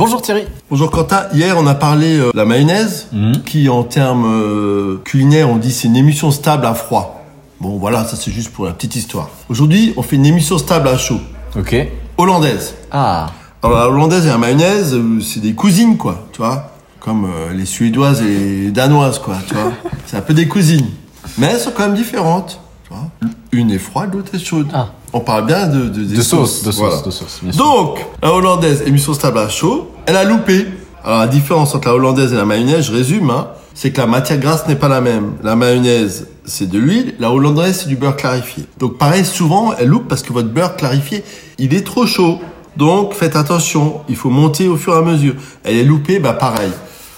[0.00, 0.44] Bonjour Thierry.
[0.70, 1.24] Bonjour Quentin.
[1.34, 3.42] Hier, on a parlé euh, de la mayonnaise, Mhm.
[3.44, 7.22] qui en termes euh, culinaires, on dit c'est une émulsion stable à froid.
[7.60, 9.28] Bon, voilà, ça c'est juste pour la petite histoire.
[9.50, 11.20] Aujourd'hui, on fait une émulsion stable à chaud,
[11.54, 11.76] Ok.
[12.16, 12.76] hollandaise.
[12.90, 13.26] Ah.
[13.62, 17.52] Alors la hollandaise et la mayonnaise, euh, c'est des cousines, quoi, tu vois, comme euh,
[17.52, 19.70] les suédoises et les danoises, quoi, tu vois.
[20.06, 20.88] c'est un peu des cousines,
[21.36, 23.04] mais elles sont quand même différentes, tu vois.
[23.52, 24.68] Une est froide, l'autre est chaude.
[24.72, 24.92] Ah.
[25.12, 27.02] On parle bien de de, des De sauces, de sauce, voilà.
[27.02, 27.64] de sauce, bien sûr.
[27.64, 30.66] Donc, la hollandaise, émission stable à chaud, elle a loupé.
[31.04, 34.06] Alors, la différence entre la hollandaise et la mayonnaise, je résume, hein, c'est que la
[34.06, 35.32] matière grasse n'est pas la même.
[35.42, 38.64] La mayonnaise, c'est de l'huile, la hollandaise, c'est du beurre clarifié.
[38.78, 41.24] Donc, pareil, souvent, elle loupe parce que votre beurre clarifié,
[41.58, 42.38] il est trop chaud.
[42.76, 45.34] Donc, faites attention, il faut monter au fur et à mesure.
[45.64, 46.70] Elle est loupée, bah pareil.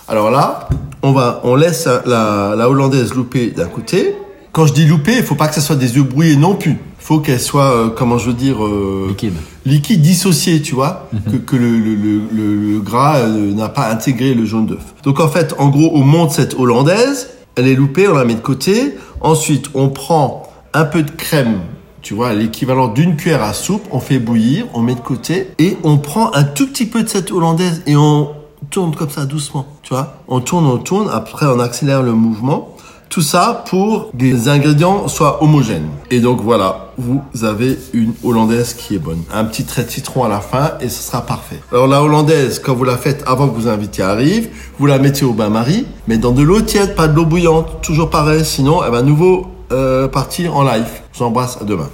[0.09, 0.69] Alors là,
[1.03, 4.17] on va, on laisse la, la hollandaise louper d'un côté.
[4.53, 6.79] Quand je dis louper, il faut pas que ce soit des œufs brouillés non plus.
[7.03, 9.35] Faut qu'elle soit, euh, comment je veux dire, euh, Liquide.
[9.67, 13.91] liquide dissocié, tu vois, que, que le, le, le, le- le gras euh, n'a pas
[13.91, 14.95] intégré le jaune d'œuf.
[15.03, 18.35] Donc en fait, en gros, on monte cette hollandaise, elle est loupée, on la met
[18.35, 18.95] de côté.
[19.21, 20.45] Ensuite, on prend
[20.75, 21.59] un peu de crème,
[22.03, 25.77] tu vois, l'équivalent d'une cuillère à soupe, on fait bouillir, on met de côté, et
[25.83, 28.31] on prend un tout petit peu de cette hollandaise et on
[28.71, 30.19] tourne comme ça doucement, tu vois.
[30.29, 32.77] On tourne, on tourne, après on accélère le mouvement.
[33.13, 35.91] Tout ça pour que les ingrédients soient homogènes.
[36.11, 39.23] Et donc voilà, vous avez une hollandaise qui est bonne.
[39.31, 41.61] Un petit trait de citron à la fin et ce sera parfait.
[41.71, 45.27] Alors la hollandaise, quand vous la faites avant que vos invités arrivent, vous la mettez
[45.27, 47.83] au bain-marie, mais dans de l'eau tiède, pas de l'eau bouillante.
[47.83, 50.89] Toujours pareil, sinon elle va nouveau euh, partir en live.
[51.13, 51.91] Je vous embrasse, à demain.